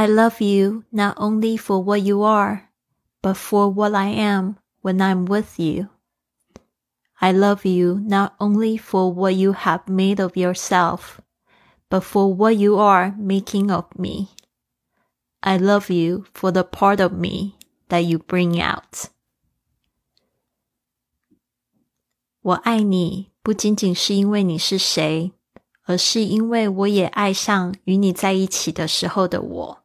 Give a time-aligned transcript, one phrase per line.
[0.00, 2.70] I love you not only for what you are,
[3.22, 5.88] but for what I am when I'm with you.
[7.18, 11.18] I love you not only for what you have made of yourself,
[11.88, 14.28] but for what you are making of me.
[15.42, 17.56] I love you for the part of me
[17.88, 19.10] that you bring out.
[22.42, 25.32] 我爱你，不仅仅是因为你是谁，
[25.84, 29.79] 而是因为我也爱上与你在一起的时候的我。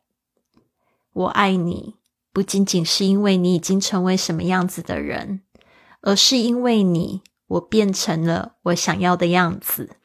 [1.16, 1.94] 我爱你，
[2.30, 5.40] 不仅仅是因为你已经成为什么样子的人，
[6.02, 9.96] 而是因为你，我变成了我想要的样子。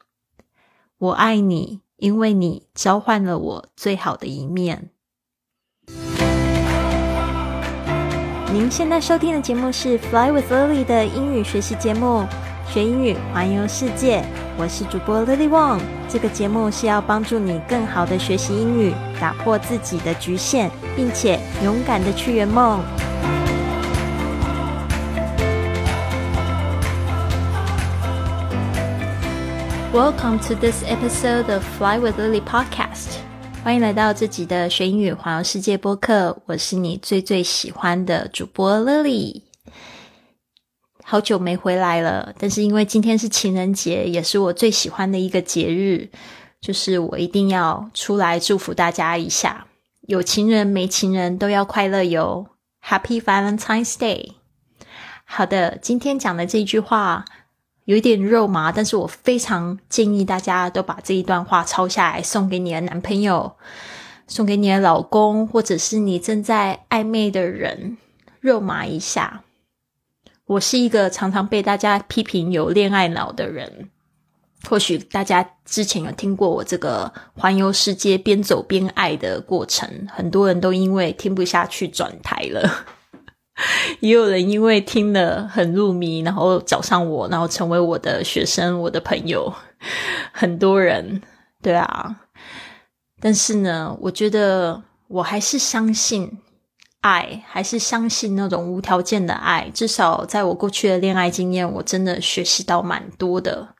[0.96, 4.88] 我爱你，因为你召唤了我最好的一面。
[8.50, 12.26] 您现在收听的节目是《Fly with Lily》的英语学习节目。
[12.72, 14.24] 学英语，环游世界。
[14.56, 15.78] 我是主播 Lily Wong。
[16.08, 22.80] 这个节目是要帮助你更好的学习英语，打破自己的局限，并且勇敢的去圆梦。
[29.92, 33.18] Welcome to this episode of Fly with Lily podcast。
[33.62, 36.38] 欢迎来到这集的学英语环游世界播客。
[36.46, 39.51] 我是你最最喜欢的主播 Lily。
[41.12, 46.08] 好久没回来了，但是因为今天是情人节，也是我最喜欢的一个节日，
[46.58, 49.66] 就是我一定要出来祝福大家一下，
[50.08, 52.46] 有情人没情人都要快乐哟
[52.82, 54.36] ，Happy Valentine's Day！
[55.26, 57.26] 好的，今天讲的这句话
[57.84, 63.52] 有一点肉麻，但是我非常建议大家都把这一段话抄下来，送给你的男朋友，
[64.26, 67.98] 送给你的老公，或者是你正在暧昧的人，
[68.40, 69.42] 肉麻一下。
[70.52, 73.88] 我是一个常常被大家批评有恋爱脑的人，
[74.68, 82.84] 或许大家之前有听过我这个环游世界边走边爱的过程，很多人都因为听不下去转台了，
[84.00, 89.54] 也有人因为听了很入迷，然后找上我，然后成为我的学生、我的朋友，
[90.32, 91.22] 很多人，
[91.62, 92.16] 对啊，
[93.22, 96.38] 但是呢，我觉得我还是相信。
[97.02, 103.74] 爱还是相信那种无条件的爱，至少在我过去的恋爱经验，我真的学习到蛮多的。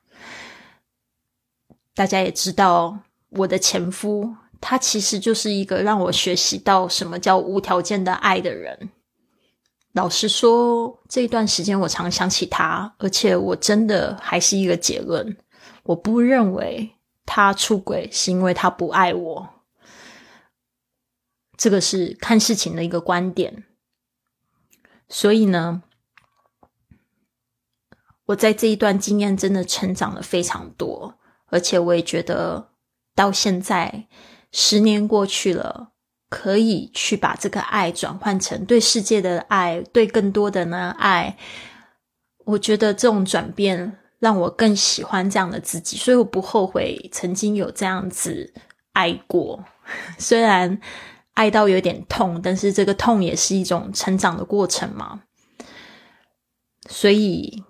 [1.95, 8.89] 大家也知道，我的前夫他其实就是一个让我学习到什么叫无条件的爱的人。
[9.93, 15.37] 老实说，这一段时间我常想起他，而且我真的还是一个结论：
[15.83, 16.91] 我不认为
[17.25, 19.49] 他出轨是因为他不爱我。
[21.55, 23.63] 这个是看事情的一个观点，
[25.07, 25.83] 所以呢，
[28.25, 32.71] 我在这一段经验真的成长了非常多，而且我也觉得
[33.13, 34.07] 到现在
[34.51, 35.91] 十年过去了，
[36.27, 41.37] 可以去把这个爱转换成对世界的爱，对更多的呢爱。
[42.45, 48.51] 我觉得这种转变让我更喜欢这样的自己，所以我不后悔曾经有这样子
[48.93, 49.63] 爱过，
[50.17, 50.81] 虽然。
[51.33, 55.21] 爱到有点痛，但是这个痛也是一种成长的过程嘛。
[56.89, 57.63] 所以，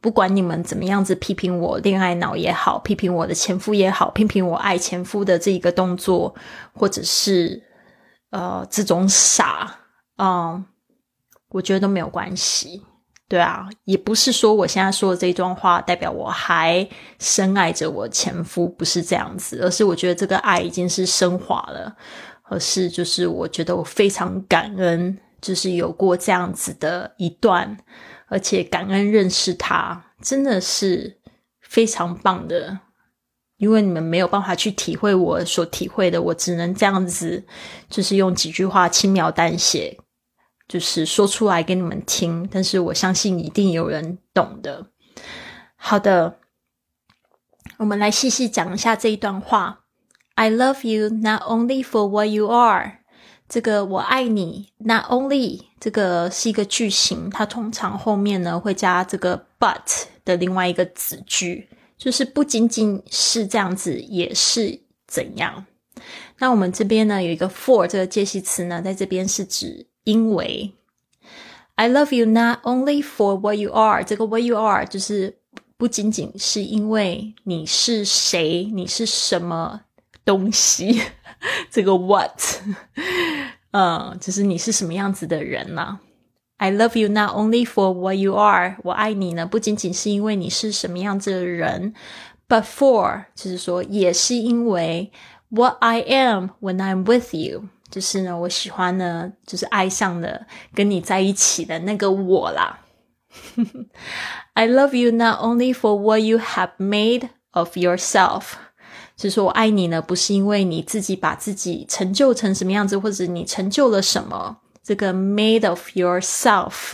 [0.00, 6.34] 不管你们怎么样子批评我恋爱脑也好，批评我的前夫也好，批评我爱前夫的这一个动作，
[6.72, 7.62] 或者是
[8.30, 9.80] 呃这种傻，
[10.16, 10.64] 嗯，
[11.50, 12.82] 我觉得都没有关系。
[13.28, 16.86] 对啊，也不是说我现在说的这一段话代表我还
[17.18, 21.96] 深爱着我前夫，不是这样子，而是我觉得这个爱已经是升华了。
[22.44, 27.76] 而是，就是我觉得我非常感恩，就是有过这样子的一段，
[28.26, 31.18] 而且感恩认识他，真的是
[31.60, 32.80] 非常棒的。
[33.56, 37.44] 因为你们没有办法去体会我所体会的，我只能这样子，
[37.88, 39.98] 就是用几句话轻描淡写，
[40.68, 42.46] 就是说出来给你们听。
[42.50, 44.88] 但是我相信一定有人懂的。
[45.76, 46.40] 好的，
[47.78, 49.83] 我们来细细讲一下这一段话。
[50.36, 52.98] I love you not only for what you are。
[53.48, 65.66] 这个我爱你，not only 这个是一个句型，它通常后面呢会加这个 but 的另外一个子句，就是不仅仅是这样子，也是怎样。
[66.38, 70.72] 那我们这边呢有一个 for 这个介系词呢，在这边是指因为。
[71.76, 74.02] I love you not only for what you are。
[74.02, 75.38] 这个 what you are 就是
[75.76, 79.82] 不仅仅是因为你是谁，你是什么。
[80.25, 81.01] 东西，
[81.69, 82.39] 这个 what，
[83.71, 85.99] 嗯，就是你是什么样子的人呢？
[86.57, 91.93] I love you not only for what you are，我爱你呢，不仅仅是因为你是什么样子的人，
[92.47, 95.11] but for，就是说也是因为
[95.49, 102.81] what I am when I'm with you，就是呢，我喜欢呢，就是爱上了跟你在一起的那个我啦。
[104.53, 108.72] I love you not only for what you have made of yourself，就
[109.16, 114.58] 是说我爱你呢，不是因为你自己把自己成就成什么样子，或者你成就了什么。
[114.82, 116.92] 这个 made of yourself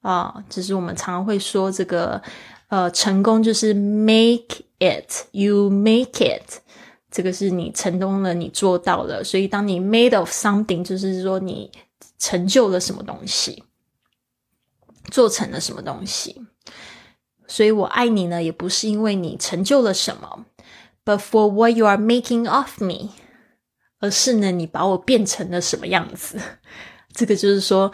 [0.00, 2.20] 啊，就是我们常常会说这个
[2.68, 6.60] 呃，成功就是 make it，you make it，
[7.10, 9.22] 这个是你成功了，你做到了。
[9.22, 11.70] 所以当你 made of something，就是说你
[12.18, 13.62] 成就了什么东西，
[15.10, 16.42] 做成了什么东西。
[17.46, 20.44] 所以我爱你呢，也不是因为你成就了什么
[21.08, 23.12] ，but for what you are making of me，
[23.98, 26.38] 而是呢，你把我变成了什么样子。
[27.14, 27.90] 这个就是说，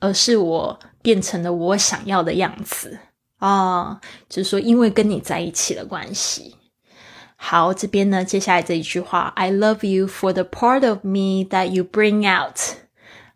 [0.00, 2.98] 而是我变成了我想要的样子
[3.38, 6.56] 啊，就是说，因为跟你在一起的关系。
[7.36, 12.58] 好，这边呢，接下来这一句话，I love you for the part of me that you bring out，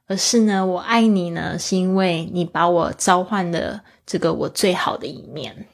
[0.09, 5.67] 而是呢，我爱你呢，是因为你把我召唤的这个我最好的一面。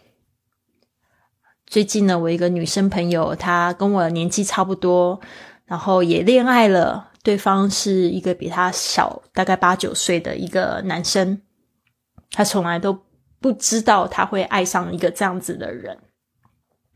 [1.66, 5.20] 最近呢，我一个女生朋友，她跟我年纪差不多，
[5.66, 7.10] 然后也恋爱了。
[7.22, 11.42] 对方是一个比她小大概八九岁的一个男生，
[12.30, 12.96] 他从来都
[13.40, 15.98] 不知道他会爱上一个这样子的人，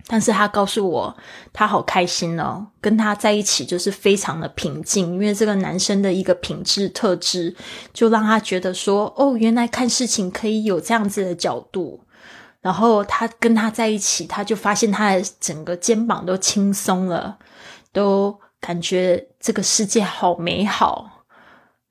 [0.06, 1.16] 但是他告诉我，
[1.52, 7.56] 他好开心哦，跟他在一起就是非常的平静，因为这个男生的一个品质特质，
[7.92, 12.04] 就让他觉得说，哦，原来看事情可以有这样子的角度，
[12.60, 17.38] 然后他跟他在一起，他就发现他的整个肩膀都轻松了，
[17.92, 18.40] 都。
[18.62, 21.24] 感觉这个世界好美好，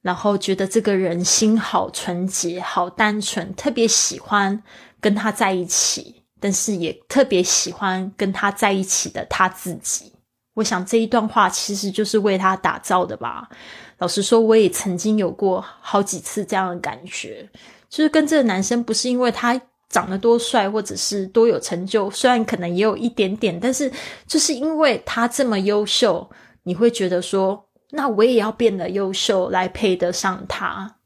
[0.04, 4.62] 然后觉得这个人心好纯洁、好单纯，特别喜欢
[5.01, 10.13] 跟他在一起，但是也特别喜欢跟他在一起的他自己。
[10.54, 13.50] 我想这一段话其实就是为他打造的吧。
[13.98, 17.50] 老实说，我也曾经有过好几次这样的感觉，
[17.89, 23.91] 就是跟这个男生不是因为他长得多帅，或者是多有成就，虽然可能也有一点点，但是
[24.27, 26.30] 就是因为他这么优秀。
[26.63, 30.97] 你会觉得说，那我也要变得优秀来配得上他，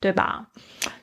[0.00, 0.48] 对吧？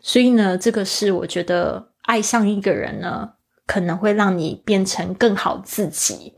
[0.02, 3.30] 所以呢，这个是我觉得爱上一个人呢，
[3.66, 6.34] 可能会让你变成更好自己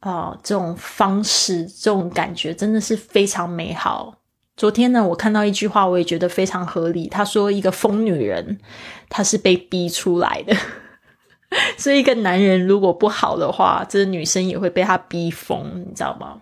[0.00, 0.36] 啊。
[0.42, 4.21] 这种方式，这种感觉真的是非常美好。
[4.56, 7.08] 昨天呢，我看到一句话，我也觉得非常合理。
[7.08, 8.58] 他说，一个疯女人，
[9.08, 10.54] 她是被逼出来的。
[11.76, 16.40] 所以，一个男人如果不好的话，这女生也会被他逼疯，你知道吗？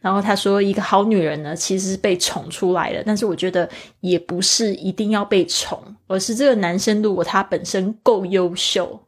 [0.00, 3.02] 然后他说：“一个好女人呢，其实是被宠出来的。
[3.04, 3.68] 但是我觉得
[4.00, 9.00] 也不是一定要被宠，而是这个男生如果他本身够优秀，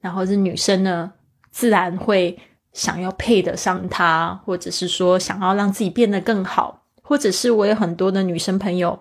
[0.00, 1.12] 然后这女生呢，
[1.50, 2.38] 自然会
[2.72, 6.77] 想要配得上他，或者是说想要让自己变得更好，
[7.08, 8.98] 或者是我有很多的女生朋友。”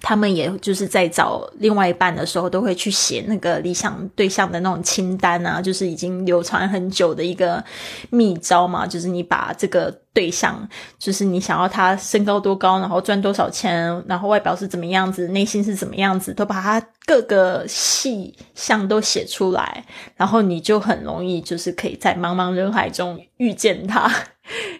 [0.00, 7.62] 他们也就是在找另外一半的时候，都会去写那个理想对象的那种清单啊，就是已经流传很久的一个
[8.08, 10.68] 秘招嘛，就是你把这个对象，
[11.00, 19.84] 就是你想要他身高多高，然后赚多少钱，然后外表是怎么样子，内心是怎么样子，都把他各个细项都写出来，
[20.14, 24.08] 然后你就很容易就是可以在茫茫人海中遇见他。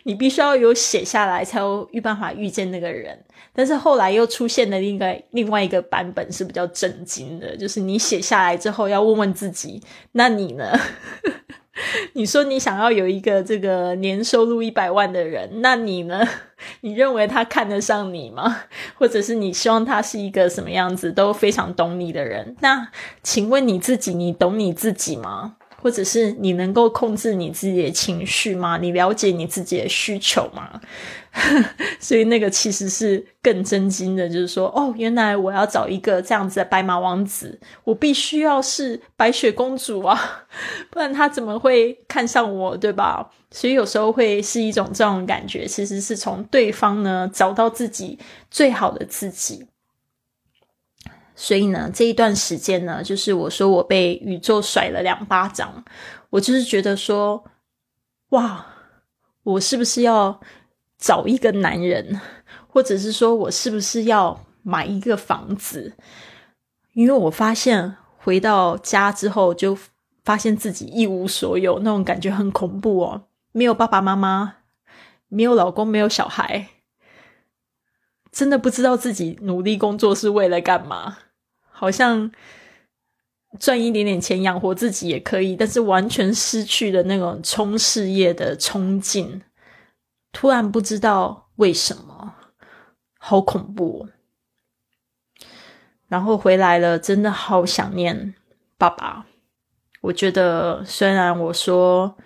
[0.05, 3.19] 你必须要有写下来，才有办法遇见那个人。
[3.55, 9.83] 但是后来又出现了另一个另外一个版本是比较震惊的，就是你写下来之后要问问自己，
[10.13, 10.79] 那你呢？
[12.15, 16.27] 你说你想要有一个这个年收入一百万的人，那你呢？
[16.83, 18.65] 你认为他看得上你吗？
[18.95, 22.57] 或者是你希望他是一个什么样子都非常懂你的人？
[22.61, 22.89] 那
[23.23, 25.58] 请问你自己，你懂你自己吗？
[25.81, 28.79] 或者是你能够控制你自己的情绪吗？
[28.79, 30.81] 你了解你自己的需求吗？
[32.01, 40.47] 所以那个其实是更震惊的，就是说，哦，原来我要找一个这样子的白马王子，我必须要是白雪公主啊，
[40.91, 43.31] 不然他怎么会看上我，对吧？
[43.51, 48.19] 所以有时候会是一种这种感觉，其实是从对方呢找到自己
[48.51, 49.67] 最好的自己。
[51.41, 55.85] 所以呢，这一段时间呢，就是我说我被宇宙甩了两巴掌，
[56.31, 57.45] 我就是觉得说，
[58.31, 58.67] 哇，
[59.45, 60.41] 我是不是要
[60.99, 62.21] 找一个男人，
[62.67, 65.93] 或者是说我是不是要买一个房子？
[66.95, 69.79] 因为我发现回到家之后，就
[70.25, 74.57] 发现自己一无所有，那种感觉很恐怖哦，没有爸爸妈妈，
[75.29, 76.71] 没有老公，没有小孩，
[78.33, 81.19] 真的不知道自己努力工作是为了干嘛。
[81.79, 82.29] 好像
[83.61, 89.41] 赚一点点钱养活自己也可以，但是完全失去了那种冲事业的冲劲。
[90.33, 92.35] 突然不知道为什么，
[93.21, 94.09] 好恐怖。
[96.09, 98.35] 然后回来了，真的好想念
[98.77, 99.27] 爸爸。
[100.01, 102.17] 我觉得，虽然我说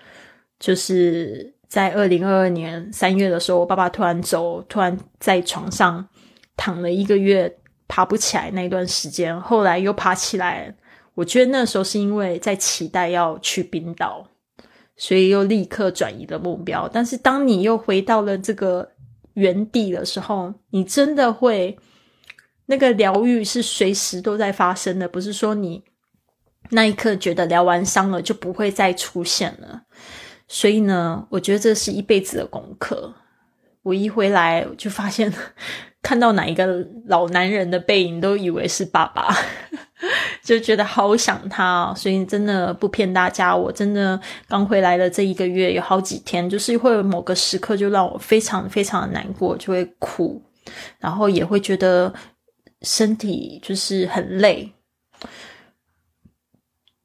[0.58, 6.08] 就是在二零二二年三月的时候，我爸爸突然走，突然在床上
[6.56, 7.58] 躺了一个月，
[7.92, 10.74] 爬不起来那段时间，后来又爬起来。
[11.12, 14.26] 我觉得那时候是因为在期待要去冰岛，
[14.96, 16.88] 所以又立刻转移了目标。
[16.88, 18.92] 但是当你又回到了这个
[19.34, 21.78] 原地的时候，你真的会。
[22.66, 25.82] 那个疗愈是随时都在发生的，不是说你
[26.70, 29.82] 那一刻觉得疗完伤了就不会再出现了。
[30.48, 33.12] 所以呢，我觉得这是一辈子的功课。
[33.82, 35.30] 我一回来就发现，
[36.02, 39.34] 看到哪一个老男人的背影都以为是爸爸，
[40.42, 41.94] 就觉得好想他。
[41.96, 50.42] 所以真的不骗大家，我真的刚回来的这一个月有好几天，就是会有某个时刻就让我非常非常的难过，就会哭，
[50.98, 52.12] 然后也会觉得。
[52.84, 54.72] 身体就是很累，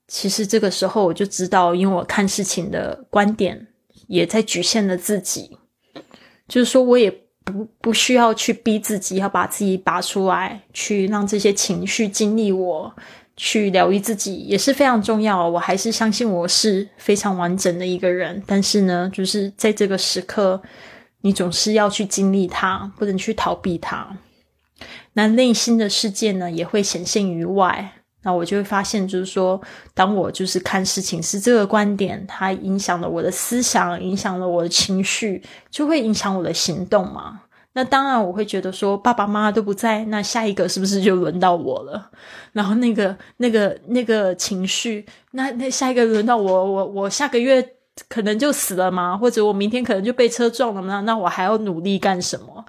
[0.08, 3.68] 其实这个时候我就知道，因为我看事情的观点
[4.08, 5.56] 也在局限了自己，
[6.48, 12.94] 就是说我也不不需要去逼自己要把自己拔出来，去让这些情绪经历我，
[13.36, 15.48] 去疗愈自己也是非常重要。
[15.48, 20.62] 我还是相信我是非常完整的一个人，但是呢，就是在这个时刻，
[21.22, 24.18] 你总是要去经历它，不能去逃避它。
[25.14, 27.94] 那内心的世界呢，也会显现于外。
[28.28, 29.60] 那我就会发现，就是说，
[29.94, 35.42] 当我就是看事情是这个观点，它影响了我的思想，影响了我的情绪，
[35.72, 37.40] 就会影响我的行动嘛。
[37.72, 42.12] 那当然，我会觉得说，爸爸妈妈都不在，那下一个是不是就轮到我了？
[42.52, 47.66] 然后那个、那个、那个情绪，那那下一个轮到我，我我下个月
[48.10, 49.16] 可能就死了吗？
[49.16, 51.00] 或者我明天可能就被车撞了吗？
[51.06, 52.66] 那我还要努力干什么？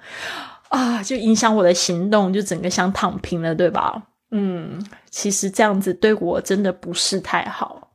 [0.69, 4.03] 啊，就影响我的行动，就整个想躺平了，对吧？
[4.31, 7.91] 嗯，其实这样子对我真的不是太好。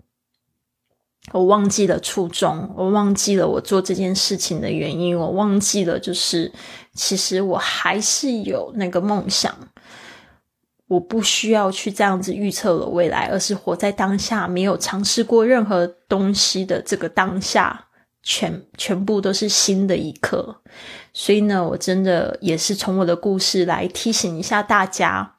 [1.33, 6.53] 我忘记了初衷，我忘记了我做这件事情的原因，我忘记了，就是
[6.93, 9.55] 其实我还是有那个梦想。
[10.89, 17.87] 我不需要去这样子预测了未来，而是活在当下，没有尝试过任何东西的这个当下。
[18.27, 20.63] 全全部都是新的一刻，
[21.13, 25.34] 所以呢，我真的也是从我的故事来提醒一下大家：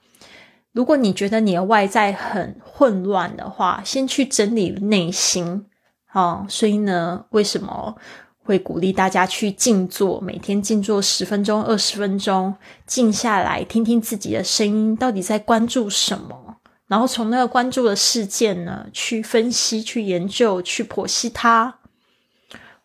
[0.76, 5.68] 如果你觉得你的外在很混乱的话，先去整理内心
[6.08, 6.46] 啊。
[6.50, 7.96] 所以呢，为什么
[8.44, 10.20] 会鼓励大家去静坐？
[10.20, 12.54] 每天静坐十分钟、二十分钟，
[12.86, 16.58] 静下来听听自己的声音，到底在关注什么？
[16.88, 21.80] 然后从那个关注的事件呢，去分析、去研究、去剖析它。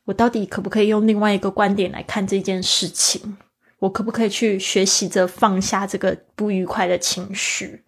[0.05, 3.37] 我到底可不可以用另外一个观点来看这件事情？
[3.81, 7.85] 我可不可以去学习着放下这个不愉快的情绪？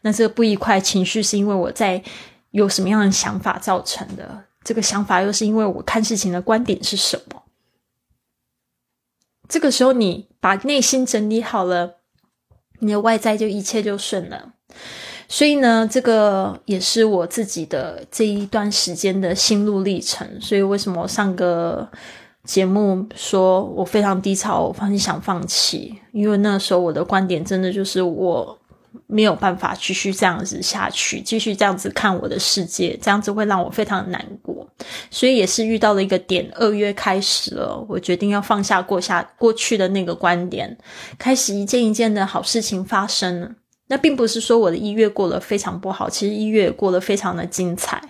[0.00, 2.02] 那这个不愉快情绪是因为我在
[2.50, 4.44] 有什么样的想法造成的？
[4.64, 7.42] 这个想法又是因为我看事情的观点是什么？
[9.46, 11.96] 这个时候，你把内心整理好了，
[12.80, 14.54] 你的外在就一切就顺了。
[15.28, 20.40] 所以呢，这个也是我自己的这一段时间的心路历程。
[20.40, 21.90] 所以为什么上个
[22.44, 25.98] 节目说我非常低潮，我很想放弃？
[26.12, 28.58] 因为那时候我的观点真的就是我
[29.06, 34.66] 没有办法继续这样子下去，继续这样子看我的世界，这样子会让我非常难过。
[35.10, 40.76] 所以也是遇到了一个点，二月开始了，我决定要放下过下过去的那个观点，
[41.18, 43.50] 开始一件一件的好事情发生了。
[43.86, 48.00] 那并不是说我的一月过得非常不好，其实一月过得非常的精彩，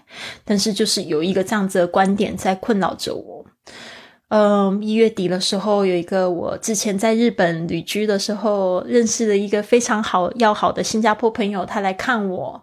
[0.44, 3.33] 但是就是有一个这样子的观点在困扰着我。
[4.28, 12.62] 嗯，一月底的时候，有一个我之前在日本旅居的时候认识的一个非常好要好的新加坡朋友，他来看我。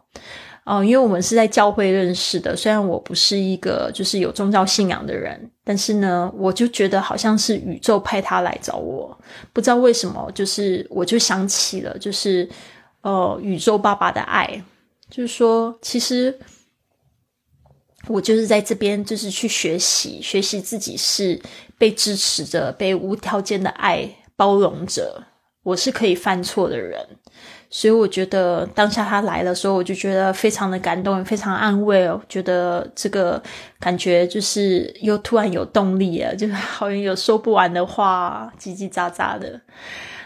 [0.63, 9.18] 哦，因为我们是在教会认识的，虽然我不是一个就是有宗教信仰的人，但是呢，我就觉得好像是宇宙派他来找我，
[9.53, 12.48] 不知道为什么，就是我就想起了，就是。
[13.03, 14.63] 呃，宇宙爸爸的爱，
[15.10, 16.38] 就是说，其实
[18.08, 21.39] 我就是在这边，就是去学习，学习自己是
[21.77, 25.24] 被支持着，被无条件的爱包容着，
[25.63, 27.00] 我是可以犯错的人。
[27.74, 32.22] 所以我觉得当下他来的时候，我就觉得非常的感动，非常安慰哦。
[32.27, 33.41] 觉得这个
[33.79, 39.62] 感觉就是又突然有动力啊， 就是好像有说不完的话，叽叽喳喳的。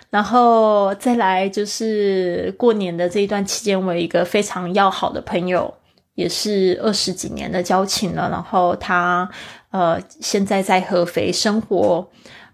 [0.10, 5.72] 然后再来就是过年的这一段期间，我有一个非常要好的朋友，
[6.16, 8.30] 也是二十几年的交情了。
[8.30, 9.30] 然后他
[9.70, 12.08] 呃现在在合肥生活，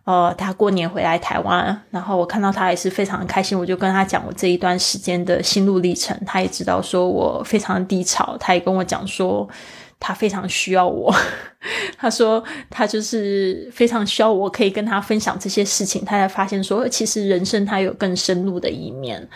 [0.04, 9.48] 呃，他过年回来台湾，然后我看到他也是非常开心，我就跟他讲我这一段时间的心路历程，他也知道说我非常低潮，他也跟我讲说
[10.00, 11.14] 他非常需要我，
[12.00, 19.30] 他说他就是非常需要我可以跟他分享这些事情，他才发现说其实人生他有更深入的一面。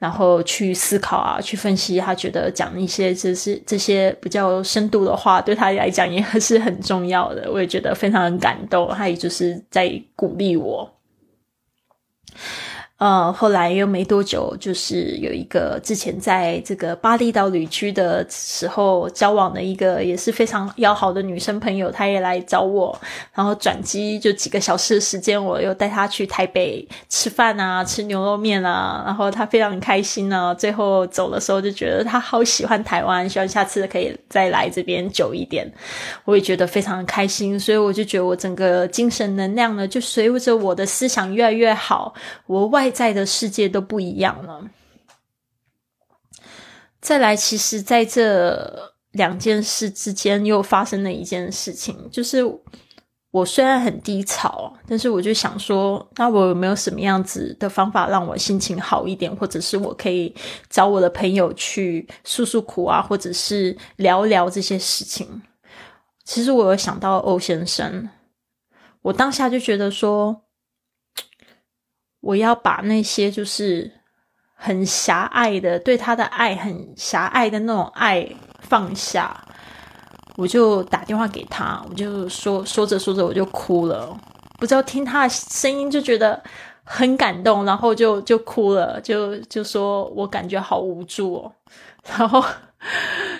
[0.00, 7.52] 然后去思考啊，去分析，他觉得讲一些就是这些比较深度的话，对他来讲也 是很重要的。
[7.52, 10.90] 我也觉得非常感动，他也就是在鼓励我。
[13.00, 22.94] 呃，后来又没多久，就是有一个之前在这个巴厘岛旅居的时候交往的一个也是非常要好的女生朋友，她也来找我，
[23.32, 30.54] 然后转机就几个小时的时间，我又带她去台北吃饭啊，吃牛肉面啊，然后她非常开心呢。
[30.58, 35.66] 最后走的时候就觉得她好喜欢台湾，希望下次可以再来这边久一点。
[36.26, 42.12] 我也觉得非常开心，所以我就觉得我整个精神能量呢，就随着我的思想越来越好，
[42.44, 42.89] 我外。
[42.90, 44.70] 在的世界都不一样了。
[47.00, 52.44] 再来，其实在这两件事之间又发生了一件事情，就是
[53.30, 60.34] 我虽然很低潮，但是我就想说，那我有没有什么样子的方法让我心情好一点，或者是我可以
[60.68, 65.40] 找我的朋友去诉诉苦啊，或者是聊聊这些事情？
[66.24, 68.10] 其实我有想到欧先生，
[69.00, 70.42] 我当下就觉得说。
[72.20, 73.90] 我要把那些就是
[74.54, 78.28] 很狭隘的，对他的爱很狭隘的那种爱
[78.60, 79.42] 放下，
[80.36, 84.14] 我就打电话给他，我就说说着说着我就哭了，
[84.58, 86.42] 不知道听他的声音就觉得
[86.84, 91.52] 很感动，然后就就哭了，就就说我感觉好无助哦，
[92.18, 92.44] 然后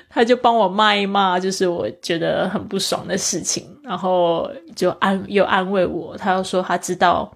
[0.09, 7.31] 他就帮我骂一骂，就是我觉得很不爽的事情，然后就安又安慰我，他又说他知道。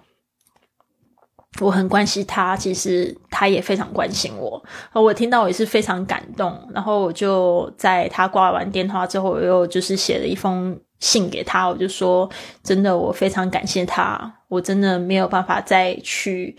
[1.61, 4.61] 我很关心他，其实他也非常关心我。
[4.91, 12.29] 我听到我也是非常感动，然后我就在他挂完电话之后，我又就是写了一封信给他，我就说
[12.61, 16.53] 真的，我非常感谢他，我真的没有办法再去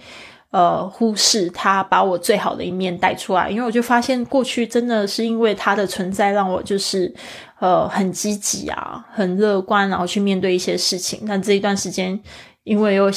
[0.50, 7.14] 呃忽视他把我最好的一面带出来，因为我就发现过去真的是因为他的存在，让我就是
[7.60, 11.26] 呃很积极啊，很乐观，然后去面对一些事情。
[11.28, 12.18] 但这一段时间，
[12.64, 13.10] 因为又。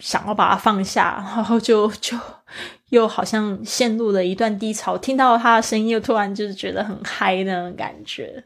[0.00, 2.16] 想要把它放下，然后就就
[2.90, 4.96] 又好像陷入了一段低潮。
[4.96, 8.42] 听到他的声音，又突然就是觉得很嗨那种感觉，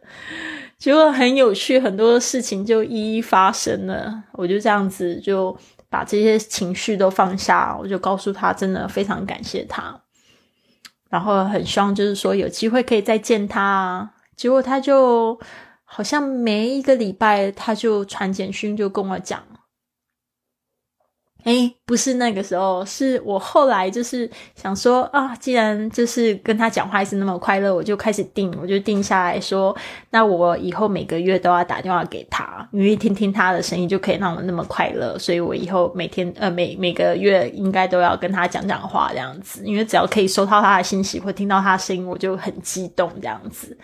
[0.79, 4.23] 结果很有趣，很多事情就一一发生了。
[4.33, 5.57] 我就这样子就
[5.89, 10.01] 把这些情绪都放下，我就告诉他，真的非常感谢他，
[11.09, 14.11] 然后很希望就是说有机会可以再见他。
[14.35, 15.39] 结果他就
[15.85, 19.41] 好像没一个礼拜他就传简讯就跟我讲。
[21.45, 29.77] 哎，不是那个时候，是我后来就是想说啊，既然就是跟他讲话是那么快乐，我就开始定，我就定下来说，
[30.11, 43.77] 那我以后每个月都要打电话给他，因为听听他的声音就可以让我那么快乐，所以我以后每天呃每每个月应该都要跟他讲讲话这样子，因为只要可以收到他的信息或听到他的声音，我就很激动这样子，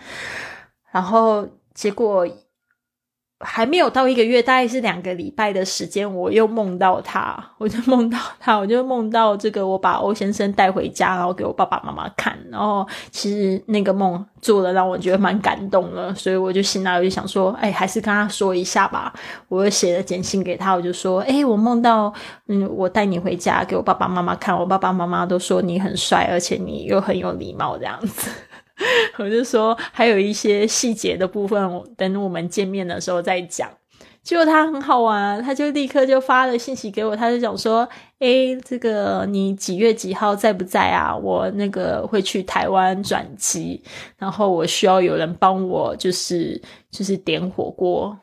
[0.91, 2.25] 然后结果。
[3.41, 19.13] 还没有到一个月，大概是两个礼拜的时间，我又梦到他，我就梦到他，我就梦到这个，我把欧先生带回家，然后给我爸爸妈妈看，然后其实那个梦做了让我觉得蛮感动的，所以我就醒来，我就想说，哎，还是跟他说一下吧。
[19.47, 22.13] 我又写了简信给他，我就说，哎，我梦到，
[22.47, 28.29] 嗯，我带你回家给我爸爸妈妈看，我爸爸妈妈都说你很帅，而且你又很有礼貌，这样子。
[29.17, 33.69] 我就说还有一些细节的部分，等我们见面的时候再讲。
[34.21, 37.87] 结果他很好玩，他就立刻就发了信息给我，他就讲说
[38.19, 41.15] ：“诶，这个你几月几号在不在啊？
[41.15, 43.81] 我那个会去台湾转机，
[44.17, 46.61] 然后我需要有人帮我，就是
[46.91, 48.15] 就是点火锅。”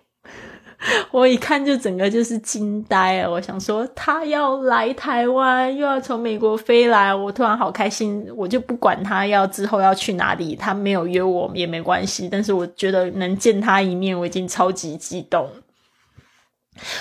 [1.10, 15.48] 我一看就整个就是惊呆了，我想说他要来台湾，又要从美国飞来，我突然好开心，我就不管他要之后要去哪里，他没有约我也没关系，但是我觉得能见他一面，我已经超级激动。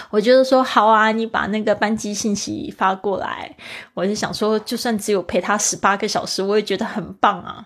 [0.10, 3.56] 我觉得说好啊，你把那个班机信息发过来，
[3.94, 7.66] 我就想说，就算只有陪他十八个小时，我也觉得很棒啊。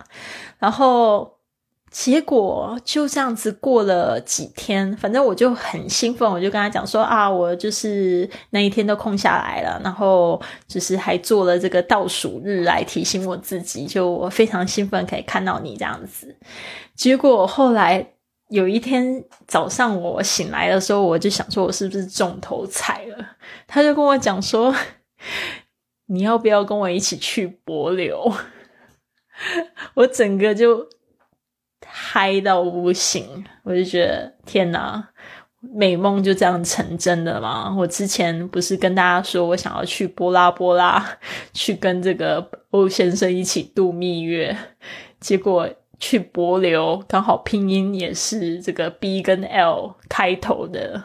[0.57, 1.38] 然后。
[1.91, 16.37] 结果就这样子过了几天，反正我就很兴奋，我就跟他讲说啊，我就是那一天都空下来了，然后就是还做了这个倒数日来提醒我自己，就我非常兴奋可以看到你这样子。
[16.95, 18.13] 结果后来
[18.49, 23.25] 有一天早上我醒来的时候，我就想说，我是不是中头彩了？
[23.67, 24.75] 他就跟我讲说，
[26.05, 28.31] 你要不要跟我一起去柏流？
[29.95, 30.85] 我整个就
[31.85, 35.09] 嗨到不行，我就觉得天哪，
[35.59, 37.75] 美梦就这样成真的吗？
[37.77, 41.17] 我之前不是跟大家说我想要去波拉波拉，
[41.53, 44.55] 去跟这个欧先生一起度蜜月，
[45.19, 45.69] 结果。
[46.01, 51.03] 去柏流，刚好拼音也是这个 B 跟 L 开头的，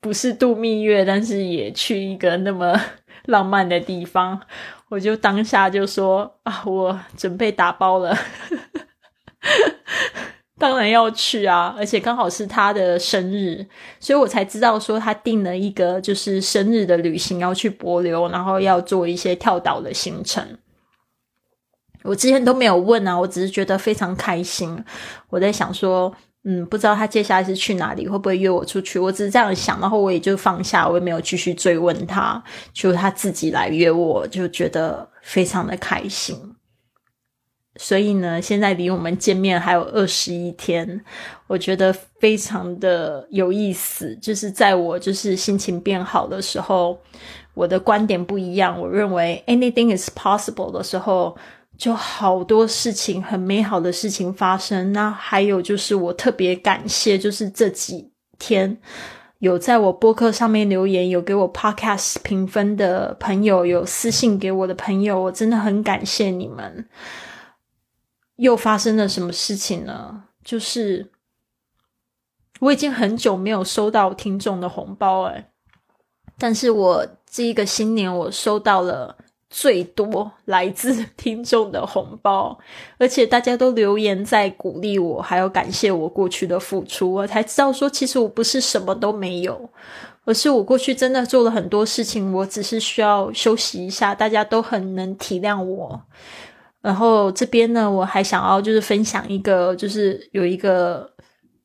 [0.00, 2.74] 不是度蜜月，但是也去一个那么
[3.26, 4.40] 浪漫的地方，
[4.88, 8.18] 我就当下就说啊，我准备打包了，
[10.58, 13.66] 当然要去啊，而且刚好是他的生日，
[13.98, 20.46] 所以我才知道说他定了一个就是生日的旅行要去柏流，然后要做一些跳岛的行程。
[22.04, 24.76] 我之前都没有问啊，我只是觉得非常开心。
[25.30, 26.12] 我在想说，
[26.44, 28.98] 嗯，不知道他接下来是去哪里，会不会约我出去？
[28.98, 36.36] 我只是这样想，然后我也就放下，我也没有继续追问他，就他自己来约我，就觉得非常的开心。
[37.76, 41.04] 所以呢，现在离我们见面还有二十一天，
[41.46, 44.16] 我觉得非常的有意思。
[44.20, 46.98] 就是在我就是心情变好的时候，
[47.54, 51.36] 我的观点不一样，我认为 anything is possible 的时候。
[51.78, 54.92] 就好多事情，很美好的事情发生。
[54.92, 58.08] 那还有就是，我特别感谢，就是这几
[58.38, 58.78] 天
[59.40, 66.86] 有在我播客上面留言，有给我 podcast 评分的朋友，有私信给我的朋友，我真的很感谢你们。
[68.36, 70.24] 又发生了什么事情呢？
[70.44, 71.10] 就是
[72.60, 75.50] 我已经很久没有收到听众的红包，哎，
[76.38, 79.16] 但是我这一个新年我收到了。
[79.54, 82.58] 最多来自 听众的红包，
[82.96, 89.68] 而且大家都留言在鼓励我，还有感谢我过去的付出，我才知道说，其实我不是什么都没有，
[90.24, 96.00] 而是我过去真的做了很多事情，我只是需要休息一下，大家都很能体谅我。
[96.82, 101.10] 然后这边呢，我还想要就是分享一个，就是有一个。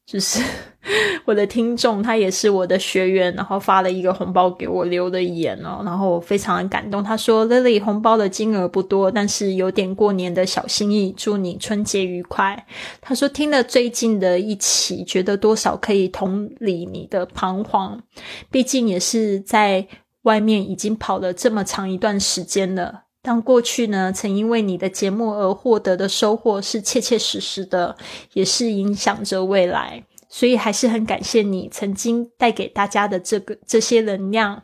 [0.07, 0.41] 就是
[1.27, 7.03] 我的听众，他也是我的学员，然后发了一个红包给我留的言哦，然后我非常的感动。
[7.03, 12.65] 他说：“Lily，红包的金额不多，但是有点过年的小心意，祝你春节愉快。”
[13.01, 18.01] 他说：“听了最近的一期，觉得多少可以同理你的彷徨，
[18.49, 19.85] 毕竟也是在
[20.21, 23.06] 外面已经跑了这么长一段时间了。
[23.27, 27.97] 当过去呢，曾因为你的节目而获得的收获是切切实实的，
[28.31, 30.05] 也是影响着未来。
[30.29, 34.63] 所以还是很感谢你曾经带给大家的这个这些能量。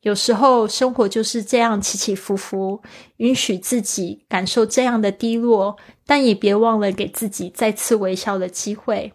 [0.00, 2.82] 有时候生活就是这样起起伏伏，
[3.18, 9.12] 允许自己感受这样的低落，但也别忘了给自己再次微笑的机会。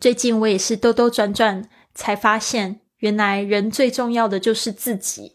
[0.00, 5.32] 最近我也是兜兜转转，才发现原来人最重要的就是自己。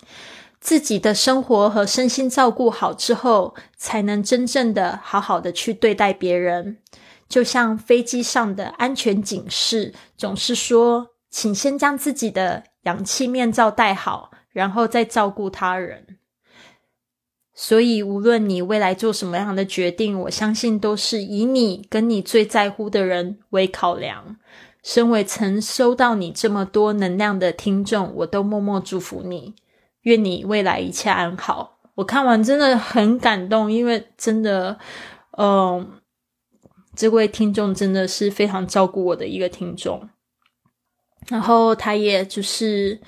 [0.60, 6.78] 自己的生活和身心照顾好之后，才能真正的好好的去对待别人。
[7.30, 16.18] 就像飞机上的安全警示，总是说，请先将自己的氧气面罩戴好，然后再照顾他人。
[17.54, 24.38] 所以，无论你未来做什么样的决定，我相信都是以你跟你最在乎的人为考量。
[24.84, 29.56] 身为曾收到你这么多能量的听众，我都默默祝福你。
[30.04, 31.80] 愿你未来一切安好。
[31.96, 34.78] 我看完真的很感动，因为真的，
[35.38, 36.00] 嗯，
[36.96, 40.08] 这位听众真的是非常照顾我的一个听众。
[41.28, 43.02] 然后他也就是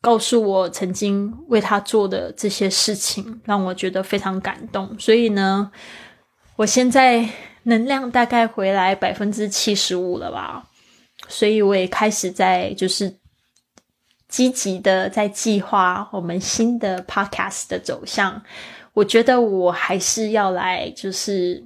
[0.00, 4.96] 告诉我曾经为他做的这些事情，让我觉得非常感动。
[4.98, 5.72] 所以呢，
[6.54, 7.28] 我现在
[7.64, 10.68] 能量大概回来百分之七十五了吧，
[11.26, 13.18] 所以我也开始在就是。
[14.36, 18.42] 积极的在计划我们新的 podcast 的走向，
[18.92, 21.64] 我觉得我还是要来就是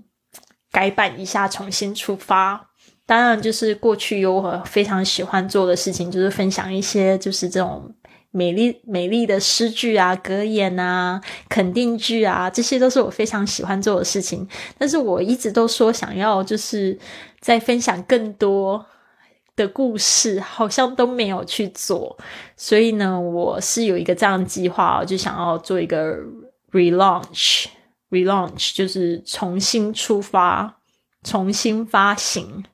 [0.71, 2.69] 改版一下，重新出发。
[3.05, 7.93] 当然，就是过去有我非常喜欢做的事情，就是分享一些就是这种
[8.31, 14.49] 美丽美丽的诗句啊、格言啊、肯定句啊，这些都是我非常喜欢做的事情。
[14.79, 16.97] 但是我一直都说想要就是
[17.41, 18.87] 在分享更多。
[19.61, 22.17] 的故事好像都没有去做，
[22.57, 26.17] 所以呢，我是有一个这样的计划，就想要做一个
[26.73, 30.79] relaunch，relaunch 就是重新出发、
[31.23, 32.65] 重新发行，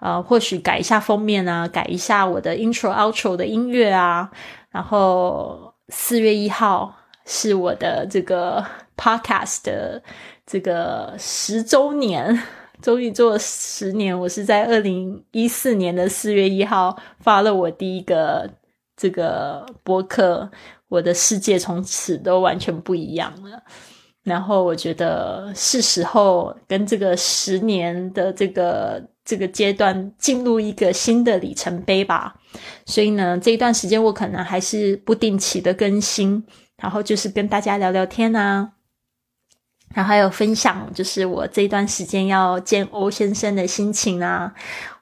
[0.00, 4.30] 呃，或许改一下封面啊，改一下我的 intro、outro 的音乐啊，
[4.70, 8.62] 然后四月一号是我的这个
[8.96, 10.02] podcast 的
[10.46, 12.42] 这个十周年。
[12.80, 14.18] 终于做了十年。
[14.18, 18.50] 我是在二零一四年的四月一号发了我第一个
[18.96, 20.50] 这个播客，
[20.88, 23.62] 我的世界从此都完全不一样了。
[24.24, 32.36] 然后我觉得是时候跟这个十年的这个这个阶段进入一个新的里程碑吧。
[32.84, 36.44] 所以呢，这一段时间我可能还是不定期的更新，
[36.76, 38.72] 然后就是跟大家聊聊天啊，
[39.94, 44.52] 然后还有分享，就是我这段时间要见欧先生的心情啊。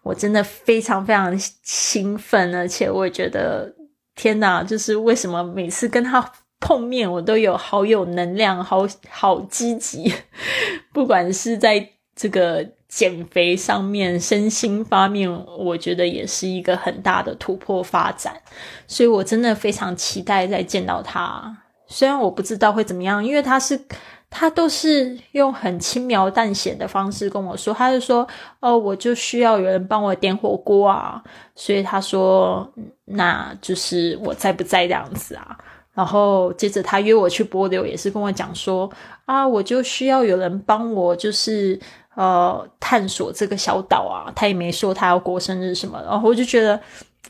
[0.03, 3.75] 我真的非常非常兴奋，而且我也觉得
[4.14, 6.33] 天哪，就是为什么每次跟他。
[6.59, 10.11] 碰面我都有好有能量，好好积极。
[10.90, 18.40] 不管是在这个减肥上面、身心方面，我觉得也是一个很大的突破发展。
[18.87, 21.59] 所以我真的非常期待再见到他。
[21.87, 23.81] 虽然我不知道会怎么样，因为他是
[24.29, 28.27] 他都是用很轻描淡写的方式跟我说，他就说
[28.61, 31.22] ：“哦，我就需要有人帮我点火锅啊。”
[31.55, 32.68] 所以他说
[33.07, 35.57] ：“那就是我在不在这样子啊？”
[35.94, 38.90] 然后接着他约我去波流，也是跟我讲说
[39.25, 41.81] 啊，我就需要有人帮我，就是
[42.14, 44.31] 呃探索这个小岛啊。
[44.37, 46.79] 他也没说他要过生日什么，然后我就觉得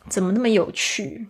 [0.08, 1.28] 怎么那么有趣，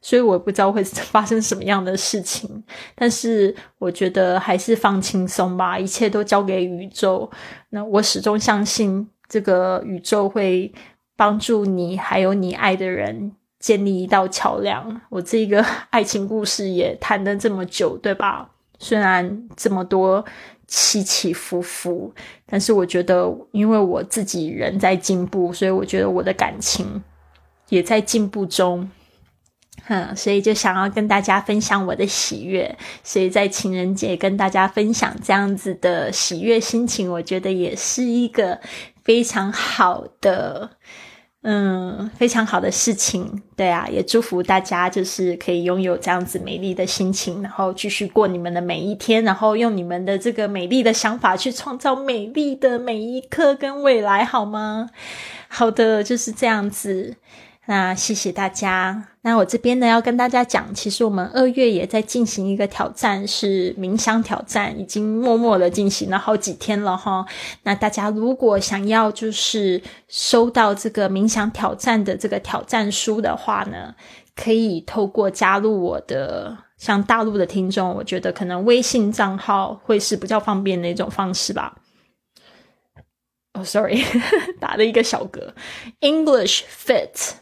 [0.00, 2.62] 所以我不知道会 发生什么样的事情。
[2.94, 7.30] 但是我觉得还是放轻松吧，一切都交给宇宙。
[7.70, 10.72] 那我始终相信这个宇宙会
[11.16, 13.32] 帮助你，还有你爱的人。
[13.60, 18.50] 建立一道桥梁，我这个 爱情故事也谈了这么久，对吧？
[18.78, 20.24] 虽然这么多
[20.66, 22.10] 起起伏伏，
[22.46, 27.02] 但是我觉得，因为我自己人在进步，所以我觉得我的感情
[27.68, 28.90] 也在进步中。
[29.86, 38.60] 哼，所以就想要跟大家分享我的喜悦，所以在情人节跟大家分享这样子的喜悦心情，我觉得也是一个
[39.04, 40.70] 非常好的。
[41.42, 54.90] 嗯，非常好的事情，对啊，也祝福大家就是可以拥有这样子美丽的心情，然后继续过你们的每一天，然后用你们的这个美丽的想法去创造美丽的每一刻跟未来，好吗？
[55.48, 57.16] 好的，就是这样子。
[57.70, 59.10] 那谢谢大家。
[59.22, 67.24] 那我这边呢，要跟大家讲，其实我们二月也在进行一个挑战，是冥想挑战，已经默默的进行了好几天了哈。
[67.62, 73.94] 那大家如果想要就是收到这个冥想挑战的这个挑战书的话呢，
[74.34, 81.76] 可以透过加入我的，像大陆的听众，我觉得可能微信账号会是比较方便的一种方式吧。
[83.54, 84.02] 哦，sorry，
[84.58, 85.52] 打了一个小嗝
[86.00, 87.34] ，English Fit。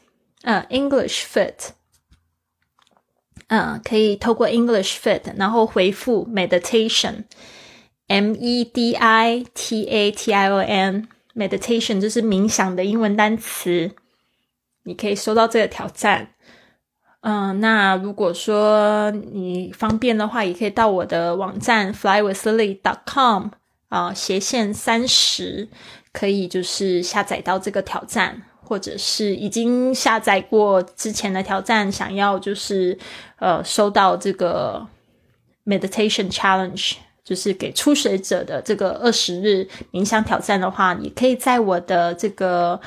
[0.49, 1.73] 嗯，English Fit，
[3.49, 13.91] 嗯，可以透过 English Fit，然后回复 meditation，M E D I T A T I O N，meditation 就是冥想的英文单词，
[14.85, 16.31] 你可以收到这个挑战。
[17.21, 23.49] 嗯，那如果说你方便的话，也可以到我的网站 flywithlily.com
[23.91, 25.69] 啊，斜线三十，
[26.11, 28.45] 可以就是下载到这个挑战。
[28.69, 32.99] 或者是已经下载过之前的挑战，想要就是
[33.39, 34.87] 呃收到这个
[35.65, 42.79] meditation challenge，就是给初学者的这个二十日冥想挑战的话，你可以在我的这个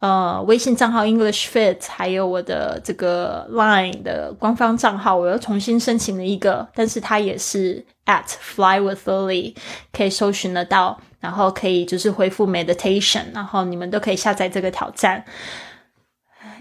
[0.00, 9.54] 呃微信账号 English Fit，还有我的这个 Line 的官方账号，我又重新申请了一个，但是它也是 at fly with Lily，
[9.92, 11.00] 可以搜寻得到。
[11.20, 15.22] 然后可以就是恢复 meditation，然后你们都可以下载这个挑战。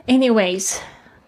[0.05, 0.77] Anyways，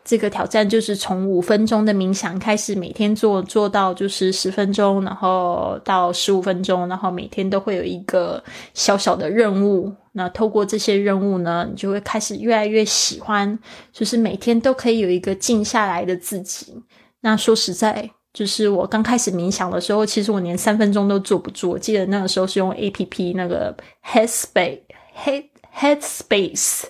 [0.03, 9.93] 这个挑战就是从五分钟的冥想开始，每天做做到就是十分钟，然后到十五分钟，然后每天都会有一个小小的任务。
[10.11, 13.57] 那透过这些任务呢，你就会开始越来越喜欢，
[13.93, 16.83] 就是每天都可以有一个静下来的自己。
[17.21, 18.11] 那说实在。
[18.33, 21.69] 就是我刚开始冥想的时候，其实我连三分钟都坐不住。
[21.69, 24.79] 我记得那个时候是用 A P P 那个 Headspace
[25.17, 26.83] Head Headspace，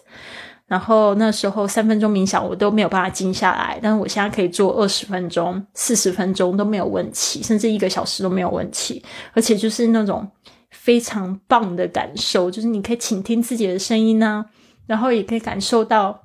[0.68, 10.28] 然后那时候三分钟冥想我都没有办法静下来，但是我现在可以做二十分钟、四十分钟都没有问题，甚至一个小时都没有问题，而且就是那种
[10.70, 14.46] 非常棒的感受，就是你可以倾听自己的声音呢，
[14.86, 16.24] 然后也可以感受到。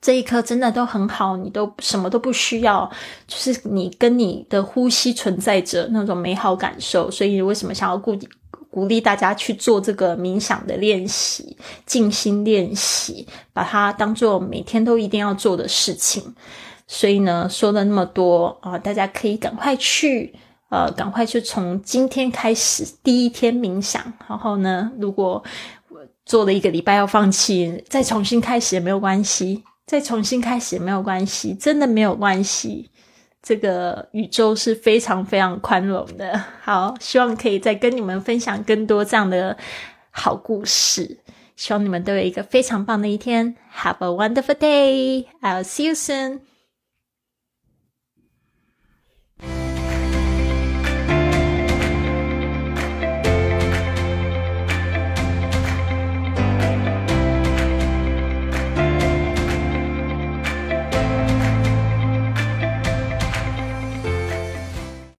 [0.00, 2.90] 这一刻真的都很好，你都什么都不需要，
[3.26, 7.10] 就是你跟你的呼吸存在着那种美好感受。
[7.10, 8.16] 所以为什么想要鼓
[8.70, 16.34] 鼓励大家去做这个冥想的练习、静心练习，把它当做每天都一定要做的事情。
[16.86, 20.34] 所以呢，说了那么多啊，大家可以赶快去
[20.70, 24.02] 呃，赶快就从今天开始第一天冥想。
[24.28, 25.42] 然后呢，如果
[26.24, 32.88] 做了一个礼拜要放弃，再重新开始也没有关系，再重新开始也没有关系，真的没有关系。
[33.42, 36.40] 这个宇宙是非常非常宽容的。
[36.62, 39.56] 好，希望可以再跟你们分享更多这样的
[40.12, 41.18] 好故事。
[41.56, 43.56] 希望你们都有一个非常棒的一天。
[43.78, 45.26] Have a wonderful day.
[45.40, 46.49] I'll see you soon.